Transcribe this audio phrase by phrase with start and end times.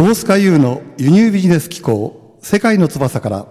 [0.00, 3.38] 大塚優の輸入ビジネス機構世界の翼から。
[3.42, 3.50] こ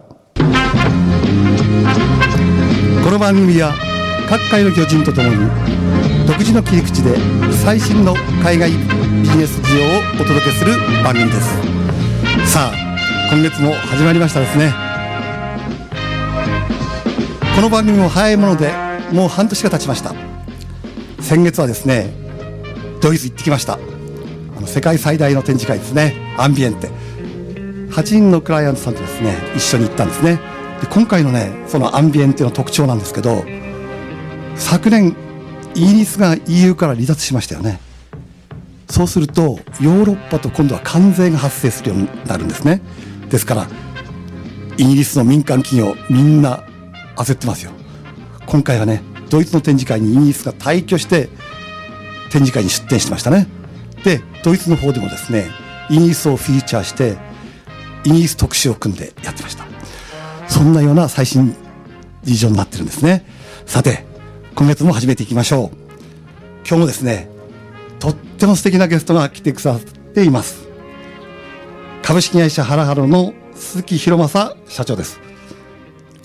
[3.11, 3.73] の番組は
[4.29, 5.35] 各界の巨人とともに
[6.25, 7.17] 独自の切り口で
[7.51, 8.77] 最新の海外ビ
[9.27, 9.87] ジネス事情を
[10.21, 10.71] お届けする
[11.03, 11.49] 番組です。
[12.49, 14.73] さあ今月も始まりましたですね。
[17.57, 18.71] この番組も早いもので
[19.11, 20.15] もう半年が経ちました。
[21.19, 22.13] 先月はですね
[23.01, 23.77] ドイツ行ってきました。
[24.67, 26.13] 世界最大の展示会ですね。
[26.37, 26.89] アンビエンテ。
[27.89, 30.39] 8人のクライアントさんとですね一緒に行ったんですね。
[30.81, 33.43] で今回のねそのアンビエンテの特徴なんですけど
[34.55, 35.15] 昨年
[35.73, 37.79] イギリスが EU から離脱しましたよね。
[38.89, 42.81] そうするとヨーロッパと今度は関税が発生するようになるんですね。
[43.29, 43.67] ですから
[44.77, 46.63] イギリスの民間企業みんな
[47.15, 47.71] 焦ってますよ。
[48.45, 51.29] 今回はねドイツの展示会にイギリスが退去して
[52.31, 53.47] 展示会に出展してましたね。
[54.07, 55.51] でドイツの方でもですね
[55.89, 57.17] イギリスをフィーチャーして
[58.05, 59.65] イギリス特集を組んでやってました。
[60.47, 61.53] そんなような最新
[62.23, 63.25] 事情になってるんですね。
[63.65, 64.05] さて
[64.55, 65.77] 今月も始めていきましょう。
[66.65, 67.27] 今日もですね
[67.99, 70.69] とっても素敵なゲストが来てくださっています。
[72.01, 75.19] 株式会社ハラハロの鈴木博正社長です。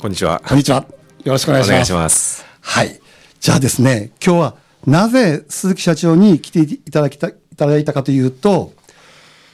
[0.00, 0.41] こんにちは。
[0.47, 0.86] こんにちは。
[1.25, 1.72] よろしくお願いします。
[1.72, 2.44] お願いします。
[2.60, 3.00] はい。
[3.41, 8.72] じゃあですね、今日はなぜ鈴木社長に来ていただきた、いただいたかというと、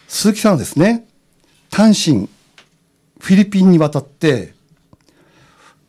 [0.06, 1.06] 鈴木さんはですね、
[1.70, 2.28] 単身、
[3.18, 4.54] フィリピンに渡って、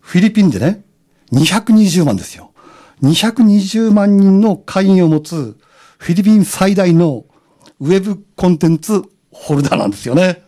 [0.02, 0.84] フィリピンでね、
[1.32, 2.52] 220万ですよ。
[3.04, 5.56] 220万人の会員を持つ
[6.00, 7.26] フィリピン最大の
[7.80, 10.42] ウェブコンテンツホルダーなんですよね。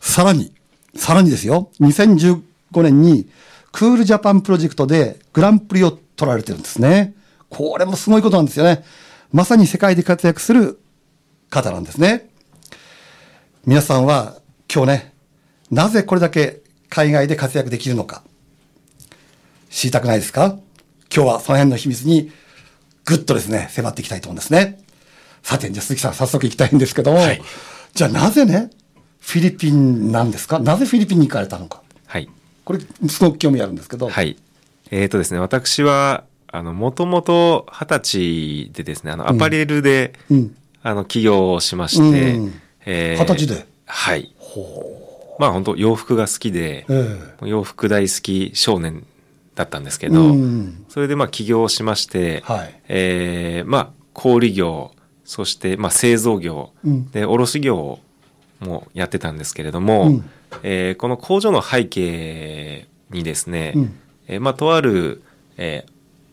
[0.00, 0.52] さらに、
[0.96, 2.42] さらにですよ、2015
[2.82, 3.28] 年に
[3.72, 7.14] クールジャパンプロジェクトでグランプリを取られてるんですね。
[7.48, 8.84] これもすごいことなんですよね。
[9.32, 10.80] まさに世界で活躍する
[11.50, 12.28] 方なんですね。
[13.64, 14.36] 皆さんは
[14.72, 15.14] 今日ね、
[15.70, 18.22] なぜこれだけ海外で活躍できるのか、
[19.70, 20.58] 知りたくないですか？
[21.14, 22.30] 今日はその辺の秘密に
[23.04, 24.80] ぐっとですね、迫っていきたいと思うんですね。
[25.42, 27.40] さて、じゃあ鈴木さん早速行きたいんですけども、はい
[27.94, 28.70] じゃあなぜね、
[29.20, 30.58] フィリピンなんですか？
[30.58, 32.28] なぜフィリピンに行かれたのかはい。
[32.64, 34.10] これ、すごく興味あるんですけど。
[34.10, 34.36] はい。
[34.90, 40.56] えっ、とですね、私は、あの、もともと二十歳でですね、あの、アパレルで、うん。
[40.88, 42.52] あの、起業をしまして、うん。
[42.84, 43.66] えー二十歳で？
[43.86, 44.32] はい。
[45.40, 47.18] まあ本当洋服が好きで、え。
[47.42, 49.04] 洋服大好き少年
[49.56, 50.84] だったんですけど、うん。
[50.88, 52.80] それでまあ起業をしまして、はい。
[52.86, 54.92] えーまあ小売業、
[55.24, 57.10] そしてまあ製造業、うん。
[57.10, 57.98] で卸業
[58.60, 60.24] もやってたんですけれども、うん。
[60.62, 63.98] えーこの工場の背景にですね、うん。
[64.28, 65.20] えーまあとある、
[65.56, 65.84] え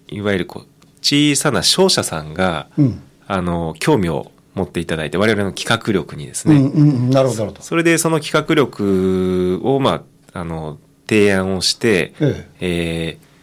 [0.08, 0.68] ーいわゆるこう
[1.02, 3.02] 小さな商社さんが、うん。
[3.25, 7.64] あの興味を持っていただいて我々の企画力にですね、うん、うん、なるほど、なるほど。
[7.64, 10.03] それでその企画力を、ま
[10.34, 13.18] あ、あの、提案をして、ええ。
[13.22, 13.34] ー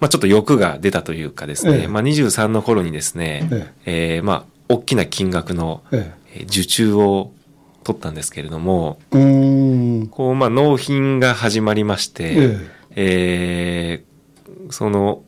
[0.00, 1.88] まあ、ちょっと欲が出たというかですね、ええ。
[1.88, 3.48] まあ、23の頃にですね、
[3.86, 4.20] ええ。
[4.20, 5.82] ーまあ、大きな金額の、
[6.48, 7.32] 受注を
[7.84, 9.16] 取ったんですけれども、え。
[9.16, 10.06] うーん。
[10.08, 12.58] こう、まあ、納品が始まりまして、
[12.94, 14.06] えー
[14.70, 15.22] その、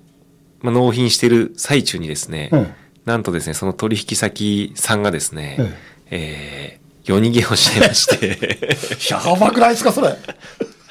[0.61, 2.67] まあ、納品している最中にですね、え
[3.09, 5.57] なんとですね、その取引先さんがですね、
[6.11, 8.77] ええー夜逃げをしてまして、え。
[9.11, 10.09] やばくないですか、それ。
[10.09, 10.19] はい。
[10.19, 10.21] あ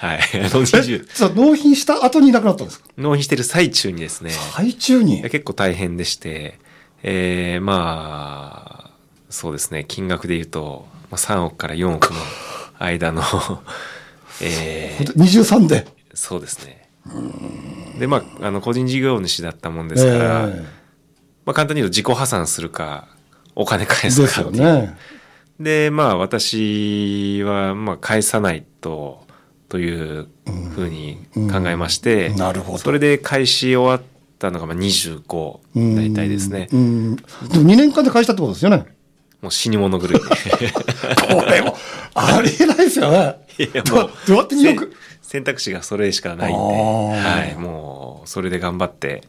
[0.01, 2.87] のえ、20さ納品した後にいなくなったんですか？
[2.97, 5.21] 納品してる最中にですね、最中に？
[5.21, 6.57] 結構大変でして、
[7.03, 8.91] えー、まあ、
[9.29, 12.15] そうですね、金額で言うと、まあ、3億から4億の
[12.79, 13.21] 間の、
[14.41, 15.85] えー、23で。
[16.15, 16.89] そうですね。
[17.99, 20.65] で、まあ、あの、個人事業主だったもんですから、え
[21.47, 23.07] まあ、簡単に言うと自己破産するか、
[23.55, 24.63] お金返すかっていう。
[24.63, 24.97] ね。
[25.61, 29.25] で、まあ私は、まあ返さないと、
[29.69, 30.27] という
[30.75, 32.77] ふうに考えまして、なるほど。
[32.79, 34.01] それで開始終わっ
[34.37, 36.77] たのがまあ25、うん大体ですねう。
[36.77, 37.15] ん。
[37.15, 37.25] でも
[37.63, 38.85] 2年間で返したってことですよね。
[39.41, 40.19] もう死に物狂いで。
[40.19, 41.77] これも、
[42.13, 43.37] ありえないですよね。
[43.57, 44.93] いやどもうどうやって2億？
[45.21, 49.23] 選択肢がそれしかないんで、はい、もうそれで頑張って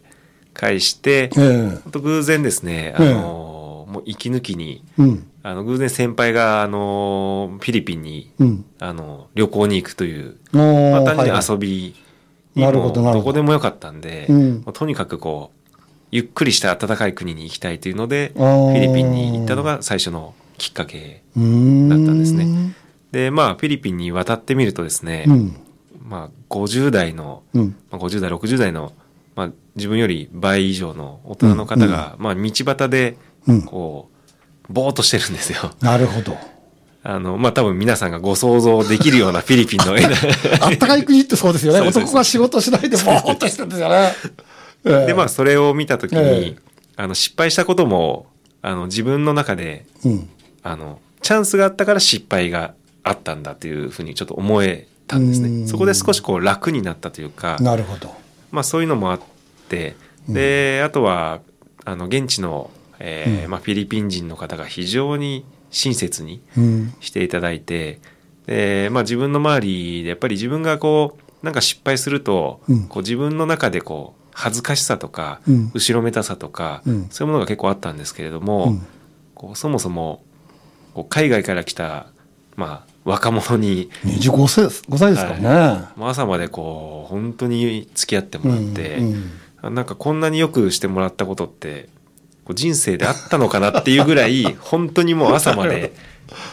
[0.59, 5.27] 返して、ええほんと偶然ですね、あの、もう息抜きに、うん。
[5.45, 8.65] あの、偶然先輩が、あの、フィリピンに、うん。
[8.81, 11.95] あの、旅行に行くという、まあ、単純にはい遊び
[12.57, 15.77] になるもほどこでもよかったんで、うんとにかくこう、
[16.11, 22.75] ゆっくりした暖かい国に行きたいというので、フィリピンに行ったのが最初のきっかけだったんですね。
[23.13, 25.57] で、まあ、フィリピンに渡ってみるとですね、うん。
[26.09, 27.77] まあ、50代の、うん。
[27.91, 28.93] まあ、50代、60代の、
[29.39, 34.11] まあ、自分より倍以上の大人の方が、まあ、道端でうん、こ
[34.69, 35.71] う、ぼーっとしてるんですよ。
[35.81, 36.37] なるほど。
[37.05, 40.09] あの、まあ、多分皆さんがご想像できるような フィリピンの絵な
[40.61, 41.81] あったかい国ってそうですよね。
[41.83, 44.13] 男が仕事しないでぼーっとしてるんですよね。
[44.85, 46.57] ええで、まあ、それを見たときに、ええ
[46.97, 48.27] あの、失敗したことも、
[48.61, 50.29] あの、自分の中で、うん。
[50.65, 52.75] あの、チャンスがあったから失敗が
[53.05, 55.69] あったんだっていうふうにちょっと思えたんですうんね。
[55.69, 58.13] そこで少しこう楽になったというか、なるほど。
[58.51, 59.21] まあそういうのもあっ
[59.69, 59.97] て、
[60.29, 61.41] で、あとは、
[61.85, 63.51] あの、現地の、えーうん。
[63.51, 66.95] まあフィリピン人の方が非常に親切にうん。
[67.01, 68.01] していただいて、
[68.47, 72.89] で、まあ自分の周りでやっぱり自分がこう、なんか失敗すると、うん。
[72.89, 75.71] こう自分の中でこう、恥ずかしさとか、うん。
[75.75, 77.07] 後ろめたさとか、うん。
[77.11, 78.87] そういうものが結構あったんですけれども、うん。
[79.35, 80.23] こうそもそも
[80.95, 82.07] こう海外から来た、
[82.57, 84.83] まあ、若者に、25歳です。
[84.89, 85.85] 5歳ですからね。
[85.97, 89.31] もう朝までこう本当に付き合ってもらって、うんうん
[89.61, 91.89] あなんかこんなによくしてもらったことって
[92.45, 95.93] こう人生であったのかなっていうぐらい 本当にもう朝まで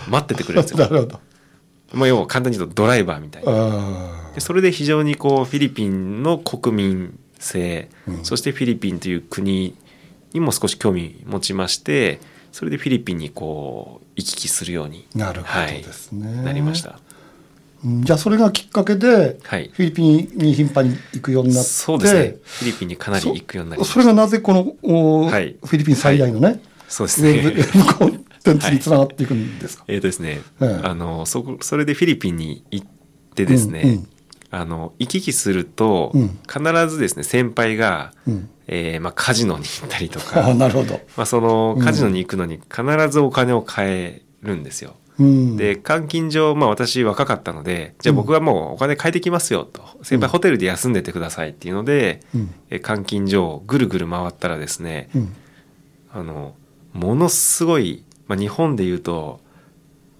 [0.10, 0.78] 待っててくれるんですよ。
[0.80, 1.20] なるほど。
[1.94, 3.52] まあ、要は簡単に言うとドライバーみたいな。
[3.52, 9.76] あでそれで非常にこうフィリピンの国民性、うんそしてフィリピンという国
[10.34, 12.20] にも少し興味持ちまして
[12.56, 16.42] それでフィリピンにこう行き来するようにーなるほどですね。
[16.42, 17.00] なりました。
[17.84, 22.38] うんじゃあそれがきっかけで、はいフィリピンに頻繁に行くようになって、そうですね。
[22.42, 23.94] フィリピンにかなり行くようになりました。
[23.96, 27.32] そそれがなぜこの、おはいフィリピン最大のね、そうですね。
[27.32, 29.84] ェブコンテンツにつながっていくんですか？
[29.90, 32.88] えっとですね、ええあのそこそれでフィリピンに行っ
[33.36, 34.08] てですね、うんうん
[34.52, 36.40] あの行き来すると、うん。
[36.48, 38.50] 必ずですね先輩が、うん。
[38.68, 41.00] えーまあ、カジノに行ったりとあか なるほど。
[41.18, 44.96] まあ、そのうんカジノに行くのに必ずお金を変えるんですよ。
[45.18, 49.82] うん、で、監禁上、まあ私若かったので、じゃあ僕はもうお金変えてきますよと。
[50.04, 52.54] 先輩ホテルで休んでてくださいっていうので、うん。
[52.70, 55.34] え監禁所をぐるぐる回ったらですね、うん。
[56.12, 56.54] あの、
[56.94, 59.40] ものすごい、まあ日本で言うと、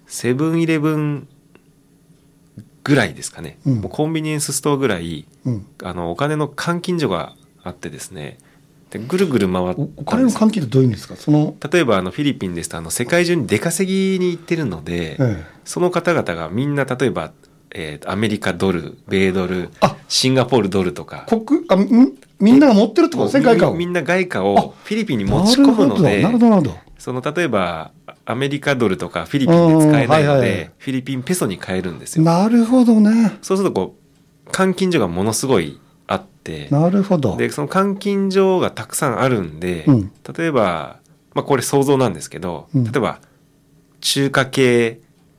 [0.06, 1.28] セブンイレブン
[2.86, 3.58] ぐらいですかね。
[3.66, 3.80] うん。
[3.80, 5.66] もうコンビニエンスストアぐらい、うん。
[5.82, 7.34] あの、お金の監禁所が
[7.64, 8.38] あってですね、
[8.90, 9.94] でぐるぐる回ったんです。
[9.96, 11.16] おお金の換金ってどういう意味ですか？
[11.16, 15.44] その、例えばあのフィリピンですとあの世界中に出稼ぎに行ってるので、ええ。
[15.64, 17.32] その方々がみんな例えば、
[17.72, 19.96] えーとアメリカドル米ドルあ。
[20.06, 23.32] シンガポールドルとか国あみみんなが持ってるってこと？
[23.32, 23.72] ですね、外貨を。
[23.72, 26.85] みみんな外貨あをフィリピンに持ち込むのでなるほど、なるほど。
[27.06, 27.92] その例えば
[28.24, 33.38] アメリカドルとかフィリピンで使えないのうんはいはいはいでフィリピンペソに変えるんですよなるほどね。
[33.42, 33.94] そうするとこ
[34.44, 37.36] う監禁所がものすごいあってなるほど。
[37.36, 40.98] でその監禁所がたくさんあるんで、うん例えば、
[41.32, 43.20] まあ、これ想像なんですけど、うん例えば
[44.00, 44.98] 中華系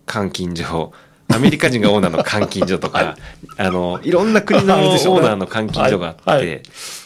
[0.09, 0.93] 監禁所
[1.27, 3.17] アメリカ人がオーナーの監禁所とか、
[3.57, 6.61] あのいろんな国のオーナーの監禁所があって、はいはい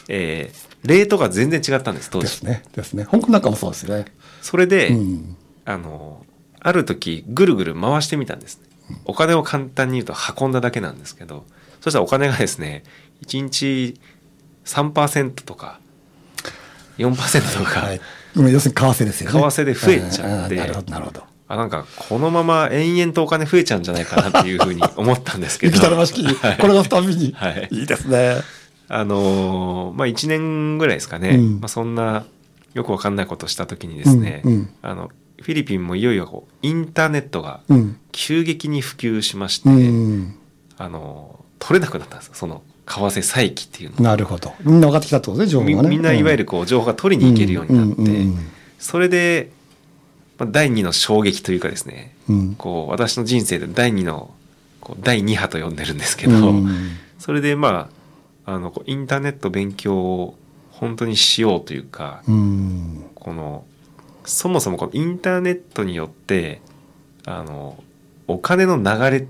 [0.10, 2.64] えーレートが全然違ったんです当時ですね。
[2.76, 3.06] ですね。
[3.06, 4.06] 香港なんかもそうですね。
[4.42, 5.38] それで、うん。
[5.64, 6.26] あの
[6.60, 11.46] ある時ぐるぐる回してみたんですねお金を簡単に言うと運んだだけなんですけど
[11.82, 12.84] そしたらお金がですね
[13.26, 14.00] 1日
[14.66, 15.80] 3%とか
[16.98, 18.02] 4%とか、はい。
[18.36, 19.40] 要するに為替ですよね。
[19.40, 21.24] 為替で増えちゃってうんなるほど、なるほど。
[21.48, 28.36] あなんかこのまま延々とお金増えちゃうんじゃないかなっていうふうに思ったんですけど雪だるま式、はいこれがたびに、はいいいですね。
[28.88, 32.26] あのーまあ1年ぐらいですかね、うんまあ、そんな
[32.74, 37.98] よくわかんないことをした時にですね、うんうんあのフィリピンもいよいよこうインターネットがうん。
[38.12, 40.36] 急激に普及しまして、うん。
[40.78, 44.54] あの取れなくなったんですよその為替差益っていうのなるほど。
[44.64, 45.90] みんな分かってきたってことですね、情報みがね。
[45.90, 48.44] みんないわゆるこう情報が取りに行けるようになって、
[48.78, 49.52] それで、
[50.38, 52.56] まあ、第二の衝撃というかですねうん。
[52.56, 54.32] こう私の人生で第二の
[54.80, 56.70] こう第二波と呼んでるんですけど、うん
[57.18, 57.90] それでま
[58.46, 60.38] ああのこうインターネット勉強を
[60.82, 63.06] 本当にしようというか、うん。
[63.16, 63.64] この
[64.26, 66.60] そもそもこのインターネットによって
[67.26, 67.82] あの
[68.28, 68.84] お金の流
[69.20, 69.28] れ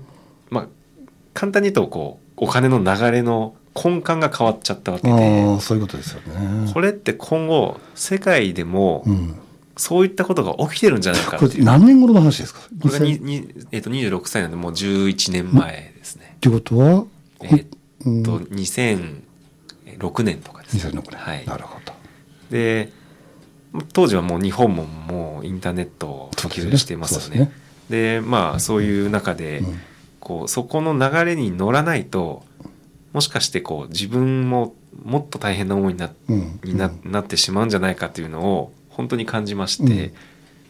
[0.50, 0.66] まあ
[1.34, 6.72] 簡単に言うとこうお金の流れの根幹が変わっちゃったわけあであ、そういうことですよね。
[6.72, 9.36] これって今後世界でもうん。
[9.76, 12.60] そういったことが起きてるんじゃないかこれ何年頃の話ですか？
[12.80, 16.36] これがに2000っに、えっと26歳なんでもう11年前ですね。
[16.40, 17.04] てことは、
[17.42, 17.66] えっ
[18.04, 20.61] うんと2006年とか。
[20.76, 21.18] 2006年。
[21.18, 21.46] はい。
[21.46, 21.92] なるほど。
[22.50, 22.90] で
[23.94, 27.38] 当時はもう日本ももうインターネットを普及してますよね。
[27.38, 27.52] ですね。
[27.90, 29.80] でまあそういう中で、うん。
[30.20, 32.44] こうそこの流れに乗らないと
[33.12, 34.74] もしかしてこう自分も
[35.04, 36.60] もっと大変な思いにな,、うん。
[36.62, 40.12] にななってしまうんじゃないかっていうのを本当に感じまして、うん。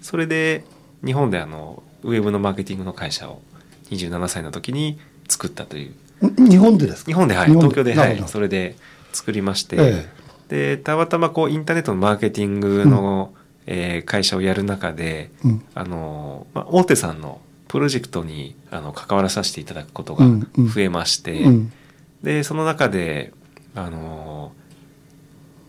[0.00, 0.64] それで
[1.04, 3.42] 日本であのウェブのマーケティングの会社を
[3.90, 6.42] 27歳の時に作ったという。
[6.42, 7.06] ん日本でですか？
[7.10, 7.50] 日本ではい。
[7.50, 8.76] 東京で、はい、それで
[9.12, 10.08] 作りまして、え
[10.48, 13.32] でたまたまこうインターネットのマーケティングの、
[13.66, 15.64] えー会社をやる中で、うん。
[15.74, 20.68] あのまあ、大手さんのプロジェクトにあの関わらさせていただくことがうんうん。
[20.68, 21.72] 増えまして、うん。
[22.22, 23.32] でその中で
[23.74, 24.52] あの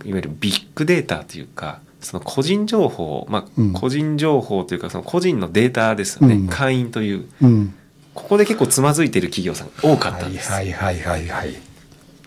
[0.03, 3.73] いわゆるビッグデータというかその個人情報、まあうん。
[3.73, 6.47] 個人情報というかその個人のデータですよね、うん。
[6.47, 7.29] 会員という。
[7.41, 7.75] うん。
[8.13, 11.55] ここで結構つまずいてる企業さんが多かったんです、はいはいはいはいはい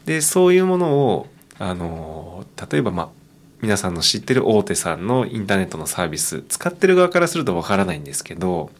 [0.06, 1.26] でそういうものを
[1.58, 3.08] あの例えばまあ
[3.60, 8.70] 皆さんの知ってる大手さんのインターネットのサービス使ってる側からするとわからないんですけど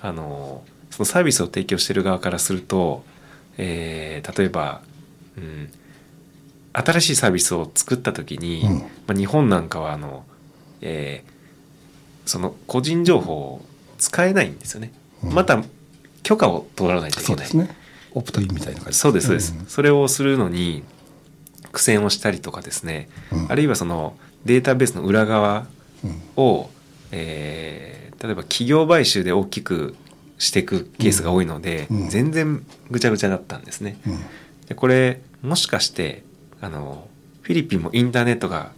[0.00, 3.04] あのそのサービスを提供してる側からすると、
[3.58, 4.80] えー例えば、
[5.36, 5.70] うん、
[6.72, 10.24] 新しいサービスを作った時に、うんまあ、日本なんかはあの、
[10.80, 11.34] えー
[12.26, 13.64] その個人情報を
[13.98, 14.92] 使えないんですよね。
[15.22, 15.62] うんまた
[16.22, 17.46] 許可を取らないといけない。
[17.46, 17.83] そうですね
[18.14, 18.98] オプトインみたいな感じ。
[18.98, 19.66] そうですそうです、ん。
[19.66, 20.82] それをするのに
[21.72, 23.52] 苦戦をしたりとかですね、うん。
[23.52, 25.66] あるいはそのデータベースの裏側
[26.04, 26.22] うん。
[26.36, 26.70] を、
[27.12, 27.94] えー
[28.24, 29.94] 例えば企業買収で大きく
[30.38, 32.08] していくケースが多いので、うん。
[32.08, 33.98] 全然ぐちゃぐちゃだったんですね。
[34.06, 34.18] うん。
[34.66, 36.22] でこれもしかして
[36.62, 37.06] あの
[37.42, 38.72] フィリピンもインターネットが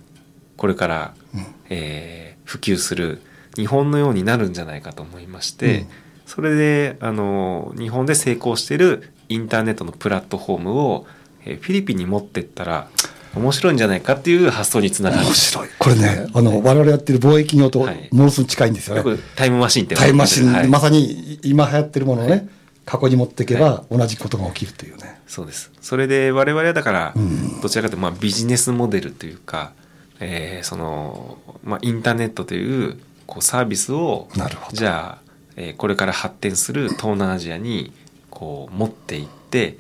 [0.56, 1.46] これから、うん。
[1.70, 3.22] えー普及する
[3.56, 5.86] 日本のようになるんじゃないかと思いまして、うん。
[6.26, 11.06] それであの日本で成功しているインターネットのプラットフォームを、
[11.44, 12.88] えーフィリピンに持ってったら
[13.34, 15.24] 面白いんじゃないかっていう発想につながる。
[15.24, 15.68] 面白い。
[15.78, 18.08] これねあの我々やってる貿易業とはい。
[18.12, 20.68] ものすごく近いんですよね、よくタイムマシンってタイムマシン、はい。
[20.68, 22.48] まさに今流行ってるものをね、はい。
[22.84, 25.70] 過去に持っていけば同じことが起きるというね、そうです。
[25.80, 27.60] それで我々はだからうん。
[27.60, 29.72] どちらかというとまあビジネスモデルというか、
[30.20, 34.76] えーその、まあ、インターネットというこうサービスをなるほど。
[34.76, 37.92] じゃあ、えーこれから発展する東南アジアに
[38.36, 39.78] こう持っていって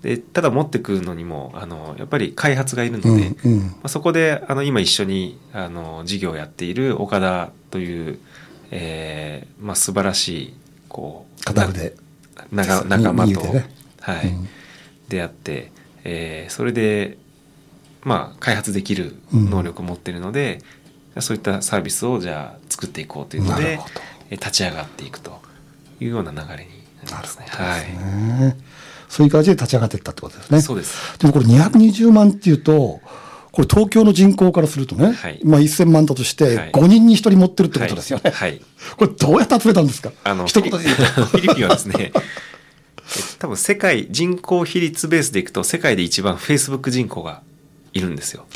[0.00, 3.60] でただ持ってくるのにもあのやっぱり開発がいるので、うんうん。
[3.62, 8.20] まあ、そこであの今一緒にあの事業をやっている岡田という、
[8.70, 10.54] えーまあ、素晴らしい
[10.88, 11.94] こう片腕。
[12.52, 13.68] 仲仲間と、ね。
[14.00, 14.28] はい。
[14.28, 14.48] うん。
[15.08, 15.72] 出会って、
[16.04, 17.18] えーそれで
[18.04, 20.60] まあ開発できる能力を持っているので、
[21.18, 23.80] そういったサービスをじゃあ作っていこうというので
[24.30, 25.40] 立ち上がっていくと
[25.98, 26.75] いうような流れに
[27.38, 27.46] ね。
[27.48, 28.56] はね
[29.08, 30.60] そういう感じで立ち上がっていったってことですね。
[30.60, 31.18] そうです。
[31.18, 33.00] でもこれ220万っていうと、
[33.52, 38.30] これ東京の人口からするとね、はいまあ1000万だとしてはい5人に1人持ってるってことですよね。
[38.30, 38.50] はい。
[38.50, 38.62] はい
[38.96, 40.12] これどうやって集めたんですか？
[40.24, 41.02] あの一言で言うと。
[41.02, 42.12] フィリピンはですね、え
[43.38, 47.42] 多分世界人口比率ベースでいくと世界で一番フェイスブック人口が
[47.92, 48.46] いるんですよ。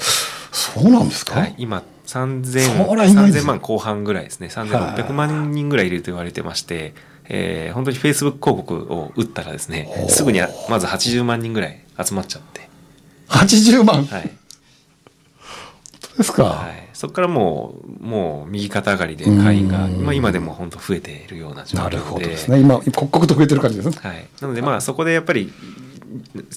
[0.53, 6.93] そうなんですか、はい、今3000そりゃいないです3000万後半ぐらいですね3600万人ぐらいいると言われてまして、
[7.33, 12.69] えー本当にフェイスブック広告を打ったらですねすぐにまず80万人ぐらい集まっちゃって、
[13.29, 14.31] 80万、はい。
[16.19, 19.93] ですか、はい、そこからもうもう右肩上がりで会員がうん。
[20.01, 21.97] 今今でも本当増えているような状況で。
[21.97, 22.61] なるほどですね。
[22.61, 23.97] 今、刻々と増えてる感じですね。
[24.03, 25.53] はい、なのでまあそこでやっぱり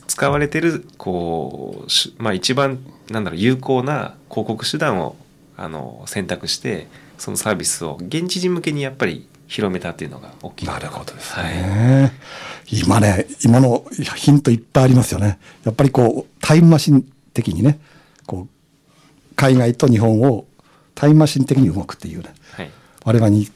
[0.07, 5.15] 使われてるこうしまあ一番なんだろう有効な広告手段を
[5.55, 6.87] あの選択して
[7.17, 10.65] そのサービスを現地人向けにやっぱり広めたっていうのが大きい。
[10.65, 11.53] なるほどですはい。
[11.53, 12.11] ね。
[12.71, 15.37] 今ね、今のヒントいっぱいありますよね。
[15.63, 17.05] やっぱりこう、タイムマシン
[17.35, 17.79] 的にね、
[18.25, 20.47] こう、海外と日本を
[20.95, 22.71] タイムマシン的に動くっていうね、はい。
[23.05, 23.47] 我々に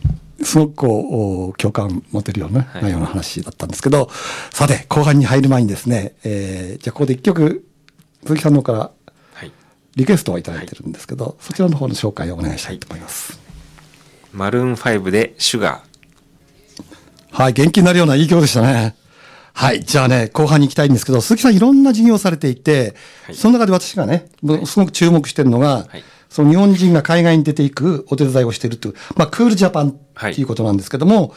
[0.44, 2.84] すごくこう、共感持てるようなねはい。
[2.84, 4.12] 内容の話だったんですけど、
[4.52, 7.66] さて、後半に入る前にですね、えー、じゃあここで一曲、
[8.24, 8.92] 鈴木さんの方から
[9.34, 9.52] はい。
[9.96, 13.40] リクエストをいただいてるんですけど、そちらの方の紹介をお願いしたいと思います。
[14.32, 15.87] マルーン5でシュガ
[17.38, 18.96] はい、元気になるようないい曲でしたね。
[19.54, 22.96] はい、じゃあね、後半に行きたいんですけど、鈴木さんいろんな事業をされていて、
[23.28, 23.36] はい。
[23.36, 24.28] その中で私がね、
[24.66, 26.04] すごく注目してるのが、はい。
[26.30, 31.36] その日本人が海外に出ていくお手伝いをしているという、まあ、クールジャパンっていうことなんですけども、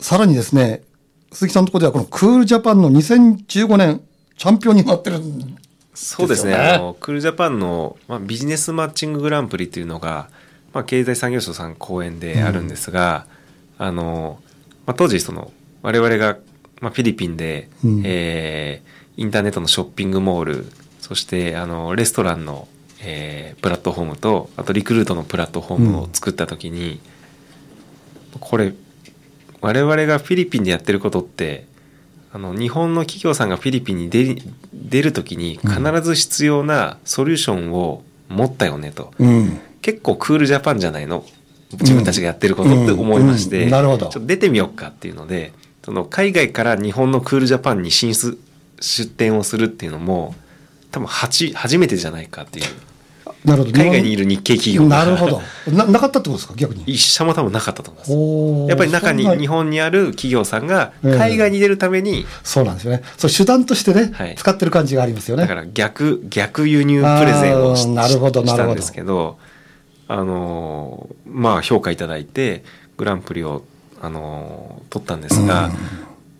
[0.00, 0.82] さらにですね、
[1.32, 4.00] 鈴木さんのところではこのクールジャパンの2015年
[4.38, 5.56] チャンピオンになってるんー
[5.92, 6.72] そうですねですよね。
[6.76, 10.30] あのクールジャパンの、まあ、ビジネスマッチンググランプリというのが、
[10.72, 13.26] まあ、経済産業省さん講演であるんですが、
[13.78, 14.38] あの
[14.86, 15.52] まあ、当時その
[15.82, 16.38] 我々が、
[16.80, 18.02] まあ、フィリピンで、うん。
[18.04, 20.66] えーインターネットのショッピングモール
[21.00, 22.68] そしてあのレストランの、
[23.00, 27.00] えープラットフォームとあとリクルートのプラットフォームを作った時に、
[28.38, 28.74] これ
[29.62, 31.66] 我々がフィリピンでやってることって
[32.32, 34.36] あの日本の企業さんがフィリピンに出
[34.74, 39.58] 出る時に必ず必要なソリューションを持ったよねと、うん。
[39.80, 41.24] 結構クールジャパンじゃないの
[41.72, 44.06] 自分たちがやってることって思いまして、なるほど。
[44.06, 45.52] ちょっと出てみようかっていうので
[45.84, 48.38] その海外から日本のクールジャパンに進出
[48.80, 50.34] 出店をするっていうのも
[50.90, 52.66] 多分初初めてじゃないかっていう。
[53.44, 53.74] なるほど。
[53.78, 55.40] 海外にいる日系企業がなるほど。
[55.68, 56.54] ななかったってことですか？
[56.56, 56.82] 逆に。
[56.86, 58.70] 一社も多分なかったと思います。
[58.70, 63.02] やっぱり中に日本にある企業さんがええ海外に出るために、そうなんですよね。
[63.16, 64.34] そう手段としてね、はい。
[64.36, 65.42] 使ってる感じがありますよね。
[65.42, 68.64] だから逆逆輸入プレゼンをしあーなるほどなるほど。
[68.64, 69.38] したんですけど
[70.08, 72.64] あのーまあ評価いただいて
[72.96, 73.64] グランプリを
[74.00, 75.70] あのー取ったんですが、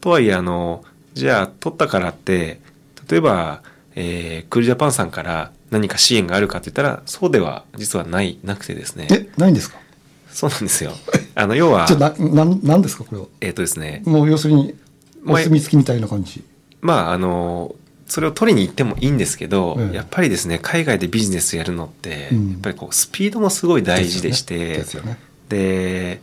[0.01, 2.61] とはいえあのじゃあ取ったからって
[3.11, 3.63] 例えば、
[3.95, 9.09] えークールジャパンさんから何か支援があるかって言ったらそうでは実はないなくてですね。
[9.11, 9.79] えないんですか？
[10.31, 10.93] そうなんですよ。
[11.35, 13.27] あの要はじゃあななんなんですかこれは？
[13.41, 14.03] えっ、とですね。
[14.07, 14.75] もう要するに
[15.27, 16.45] おまあ墨付きみたいな感じ。
[16.83, 17.75] まああの
[18.07, 19.97] それを取りに行ってもいいんですけど、ええ。
[19.97, 22.51] やっぱりですね海外でビジネスやるのって、うん。
[22.53, 24.85] やっぱりこうスピードもすごい大事でして
[25.49, 26.21] で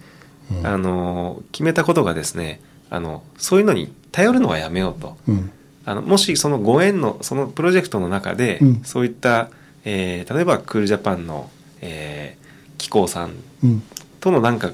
[0.63, 5.18] あの決めたことがですねあのそういうのに頼るのはやめようと。
[5.28, 5.52] うん。
[5.86, 8.82] あのもしそのご縁のそのプロジェクトの中で、うん。
[8.84, 9.50] そういった、
[9.84, 11.50] えー例えばクールジャパンの、
[11.82, 12.44] えー
[12.78, 13.84] 機構さんうん。
[14.20, 14.72] とのなんか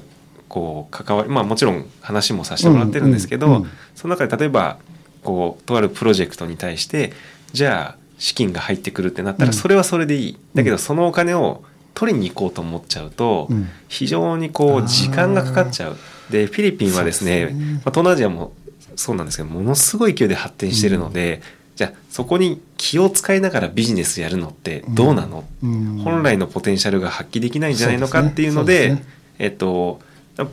[0.48, 4.78] こう関わりまあもちろん話もさせてもらってるんですけど、その中で例えば
[5.22, 7.12] こうとあるプロジェクトに対して
[7.52, 9.50] じゃあ資金が入ってくるってなったうん。
[9.50, 13.68] らそれはそれでいい、だけどそのお金を取りに行こうと思っちゃうと、うん。
[13.88, 15.96] 非常にこう時間がかかっちゃう。
[16.30, 18.52] でフィリピンはですねねまあ、東南アジアも
[18.94, 21.42] そうなんですけどものすごい勢いで発展してるので、
[21.74, 25.98] じゃあそこに気を使いながらビジネスやるのってどうなの、うん。
[26.04, 29.12] 本来のポテンシャルが発揮できないんじゃないのかっていうのでそうですね。
[29.38, 30.00] えっと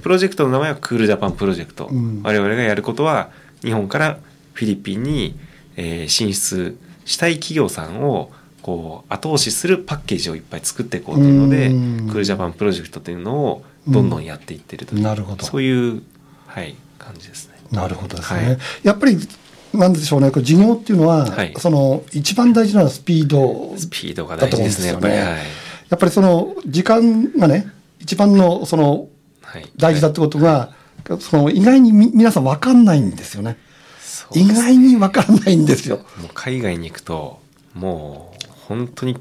[0.02, 2.22] プロジェクトの名前はクールジャパンプロジェクト、うん。
[2.24, 3.30] 我々がやることは
[3.62, 4.20] 日本から
[4.58, 5.36] フィリピンに、
[5.76, 12.08] えー進出したい企業さんをこう後押しするパッケージをいっぱい作っていこうというので、うん。
[12.08, 15.46] クールジャパンプロジェクトというのをどんどんやっていってるという、なるほど。
[15.46, 16.02] そういう、
[16.48, 17.56] はい、感じですね。
[17.72, 18.58] なるほどですね、はい。
[18.84, 19.18] やっぱり
[19.74, 21.54] なんでしょうねこれ事業っていうのは、はい。
[21.58, 25.14] その一番大事なのはスピードスピードが大事ですね、やっぱり。
[25.16, 25.38] はい
[25.90, 29.08] やっぱりその時間がね一番のその
[29.42, 30.74] はい、大事だってことが、
[31.22, 33.58] その意外にみ皆さん分かんないんですよね
[34.34, 35.98] 意外に分からないんですよ。
[36.22, 37.40] もう海外に行くと
[37.74, 39.18] もう本当に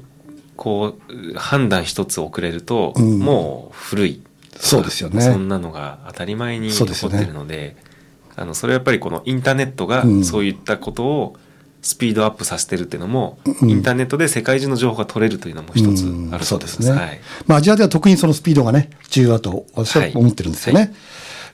[0.55, 3.19] こう判断一つ遅れると、うん。
[3.19, 4.21] もう古い。
[4.55, 5.21] そうですよね。
[5.21, 7.75] そんなのが当たり前に起こってるので
[8.35, 10.23] あのそれはやっぱりこのインターネットがうん。
[10.25, 11.35] そういったことを
[11.83, 13.69] スピードアップさせてるっていうのも、うん。
[13.69, 16.33] インターネットで世界中の情報が取れるというのも一つうん。
[16.33, 16.43] ある。
[16.43, 20.93] そうですね、はいまあアジアでは特にそのスピードがね重要だと私は思ってるんですよね、はい。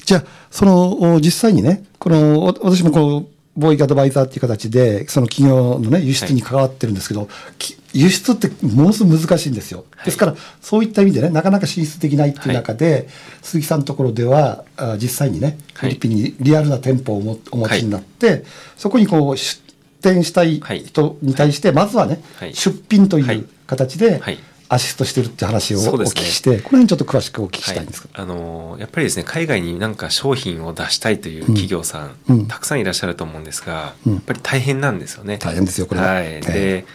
[0.06, 3.26] じゃあそのお実際にねこのお私もこの
[3.58, 10.06] 貿易アドバイザーっていう形でその企業のね輸出に関わってるんですけど、き輸出ってものすごく難しいんですよ、はい。
[10.06, 13.08] ですからそういった意味でねなかなか進出できないっていう中で、
[13.42, 15.92] 鈴木さんのところではあ実際にねフはい。
[15.92, 18.44] ィリピンにリアルな店舗をもお持ちになって、
[18.78, 19.62] そこにこう出
[20.02, 22.54] 店したいはい人に対してまずはね、はい。
[22.56, 23.38] 出品とはい。
[23.38, 24.40] いう形で、はい
[24.74, 28.10] アシストしてるって話をお聞きして、この辺ちょっと詳しくお聞きしたいんです。
[28.12, 32.48] はい、あのーやっぱりですね海外になんか商品を出したいという企業さん、うん。
[32.48, 34.14] たくさんいらっしゃると思うんですが、うん。
[34.16, 35.38] やっぱり大変なんですよね。
[35.38, 36.08] 大変ですよこれは。
[36.08, 36.86] はい、えで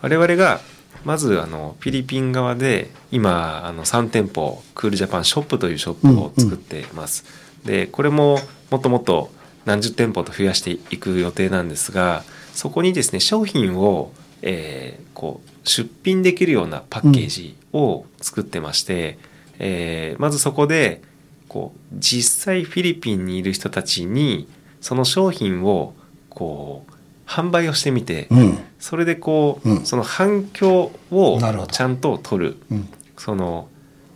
[0.00, 0.60] 我々が
[1.04, 7.24] まずあのフィリピン側で今あの3店舗クールジャパンショップというショップを作っています。
[7.64, 9.30] でこれももっともっと
[9.66, 14.12] 何十店舗と増やしていく予定なんですがそこにですね商品を、
[14.48, 19.18] えーこう出品できるようなパッケージを作ってまして、
[19.58, 21.02] えーまずそこで
[21.48, 24.48] こう実際フィリピンにいる人たちに
[24.80, 25.94] その商品を
[26.28, 26.92] こう
[27.26, 28.58] 販売をしてみて、うん。
[28.78, 31.40] それでこう、うんその反響を
[31.72, 32.88] ちゃんと取るうん。
[33.18, 33.68] その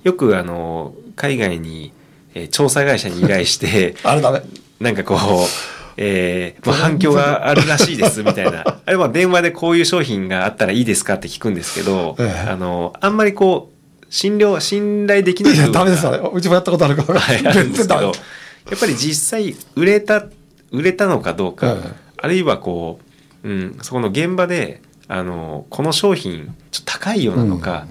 [0.04, 1.92] よくあの海外に、
[2.34, 4.42] えー調査会社に依頼してあれダメ。
[4.78, 5.18] なんかこう、
[6.02, 8.64] えーまあ、反響があるらしいですみたいな。
[8.86, 16.18] あれは電話でこういう商品があったらいいですかって聞くんですけど、ええあの、あんまりこう、信用、信頼できないいや、ダメですあれ。
[16.32, 17.20] うちもやったことあるから。
[17.20, 20.24] はい、あるんですけど、やっぱり実際売れた、
[20.72, 23.00] 売れたのかどうか、ええあるいはこ
[23.44, 27.86] う、うん、そこの現場で、あの、この商品、ちょっと高いようなのか、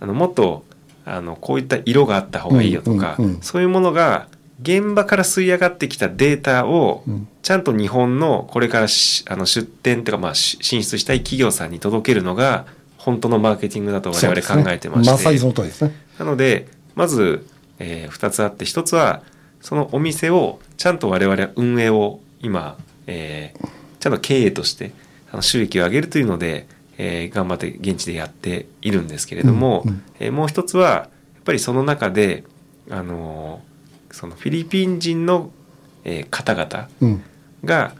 [0.00, 0.64] あの、もっと、
[1.04, 4.26] あの、こういった色があった方がいいよとか、うんうんうんそういうものが、
[4.60, 7.28] 現場から吸い上がってきたデータを、うん。
[7.42, 12.66] ちゃんと日本のこれからしあの出店というか、まあ、し進出したい企業さんに届けるのが
[12.98, 15.94] 本当のマーケティングだと我々考えてまして、ねまさにその通りですね。
[16.18, 17.46] なのでまず、
[17.78, 19.22] え2つあって1つは
[19.60, 23.68] そのお店をちゃんと我々は運営を今、えー
[23.98, 24.92] ちゃんと経営として
[25.32, 26.68] あの収益を上げるというので、
[26.98, 30.02] えー頑張って現地でやっているんですけれども、うんうん。
[30.20, 31.08] えーもう1つはや
[31.40, 32.44] っぱりその中で、
[32.90, 33.67] あのー
[34.18, 35.50] そのフィリピン人の、
[36.02, 37.22] えー方々うん。
[37.64, 37.92] が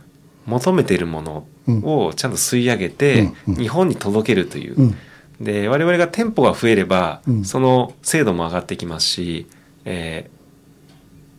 [0.46, 1.46] 求めているもの
[1.84, 3.34] をちゃんと吸い上げて、うん。
[3.48, 3.54] うん。
[3.54, 4.96] 日本に届けるという、うん。
[5.40, 7.44] で我々が店舗が増えれば、うん。
[7.44, 9.46] その精度も上がってきますし、
[9.84, 10.38] えー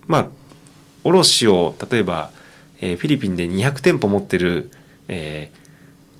[0.08, 0.28] まあ
[1.04, 2.32] 卸を例えば、
[2.80, 4.72] えーフィリピンで200店舗持ってる、
[5.10, 5.60] えー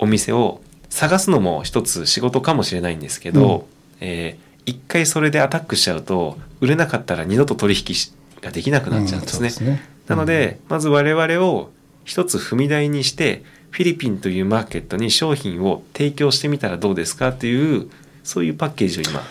[0.02, 3.66] お店を探すのも一つ仕事かもしれないんですけど、
[4.00, 9.50] えー一回それでアタックしちゃうと売れなかったら二度と取引しができなくなっちゃうんですね。
[9.50, 11.70] そうですねなので、まず我々を
[12.04, 17.88] 一つ踏み台にしてフィリピンというマーケットに商品を提供してみたらどうですかっていう
[18.24, 19.22] そういうパッケージを今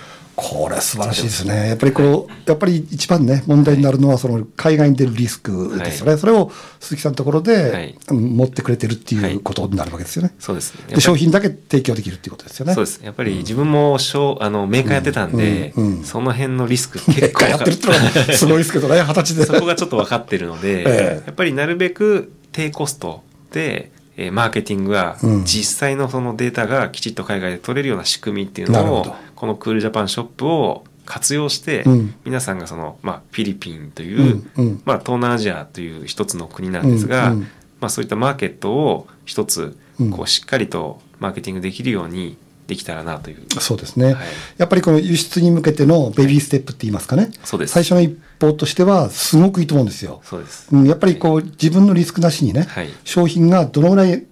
[0.42, 1.70] これ素晴らしいですね。
[1.70, 6.18] やっぱりこう、やっぱり一番ね、問題になるのは、その海外に出るリスクですよね。
[6.18, 7.98] それを鈴木さんのところで、はい。
[8.10, 10.34] うん持ってくれてるっていうことになるわけですよね。
[10.40, 12.74] そうです商品だけ提供できるっていうことですよね。
[12.74, 13.02] そうです。
[13.04, 13.98] やっぱり自分もう
[14.40, 15.98] あのメーカーやってたんで、うんうん。
[15.98, 18.00] うんその辺のリスク結結構構やってるってのは
[18.34, 19.46] すごいですけどね、二十歳で。
[19.46, 21.24] そこがちょっと分かってるので、 ええ。
[21.26, 25.46] やっぱりなるべく低コストで、えーマーケティングはうん。
[25.46, 32.14] 実際のそのデータがきちっと海外で取れるような仕組みっていうのをこのクールジャパンショップを活用して、うん。
[32.26, 34.82] 皆さんがその、まあ、フィリピンという、うんうん。
[34.84, 37.48] まあ、東南アジアという一つの国なんですが、うんうん。
[37.80, 40.12] まあ、そういったマーケットを一つうん。
[40.12, 44.26] こうしっかりとマーケティングできるようにできたらなという、そうですね、はい。
[44.58, 47.32] やっぱりこの輸出に向けてのベビーステップって言いますかね。
[47.44, 47.74] そうです。
[47.74, 50.22] 最初の一歩としては、すごくいいと思うんですよ。
[50.24, 52.90] そうです、うんやっぱりこう、自分のリスクなしにね、はい。
[53.04, 54.24] 商品がどのぐらい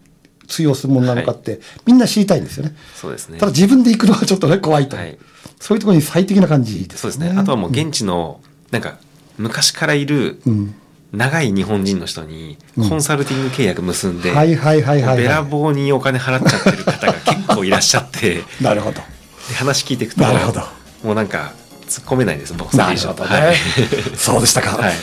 [0.48, 2.76] 通用するものなのかって、みんな知りたいんですよね。
[2.96, 4.98] そうですねただ自分で行くのはちょっとね、怖いと。
[4.98, 5.18] はい
[5.60, 7.34] そういうところに最適な感じですそうですね。
[7.36, 8.98] あとはもう現地の、なんか、
[9.38, 10.76] 昔からいるうん。
[11.14, 18.44] 長い日本人の人にうんコンサルティング契約結んで、はいはいはいはい、べらはぼうにお金払っちゃってる方が結構いらっしゃって、い。
[18.62, 19.02] なるほど。
[19.48, 20.62] で話聞いていくと、なるほど
[21.04, 21.54] もうなんか、
[21.88, 23.30] 突っ込めないです、僕なるほどね。
[23.30, 23.56] はい。
[24.18, 24.76] そうでしたか。
[24.76, 24.94] はい。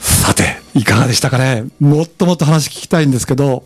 [0.00, 1.64] さて、いかがでしたかね。
[1.80, 3.64] もっともっと話聞きたいんですけど、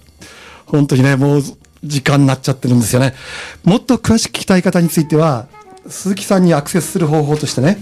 [0.66, 1.42] 本当にね、もう
[1.84, 3.14] 時間になっちゃってるんですよね。
[3.64, 5.46] もっと詳しく聞きたい方については、
[5.88, 7.78] 鈴木さんにアクセスする方法としてね、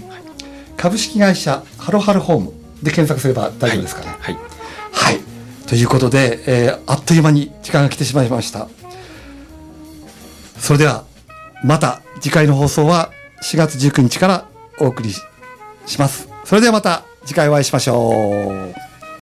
[0.77, 4.07] 株式会社ハロハルホームで検索すれば大丈夫ですかね。
[4.19, 4.37] はい。
[4.91, 5.19] はい。
[5.67, 8.67] ということで、えーあっという間に時間が来てしまいました。
[10.59, 11.05] それでは、
[11.63, 13.11] また次回の放送は
[13.43, 14.45] 4月19日から
[14.79, 15.21] お送りし
[15.85, 16.27] します。
[16.45, 18.90] それではまた次回お会いしましょう。